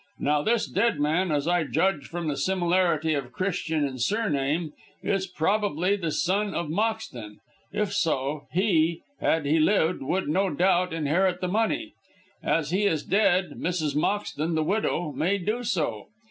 [0.17, 5.27] Now this dead man, as I judge from the similarity of Christian and surname, is
[5.27, 7.37] probably the son of Moxton.
[7.71, 11.93] If so, he, had he lived, would, no doubt, inherit the money.
[12.41, 13.95] As he is dead, Mrs.
[13.95, 16.07] Moxton, the widow, may do so.